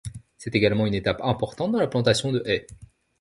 [0.39, 2.65] C'est également une étape importante dans la plantation de haies.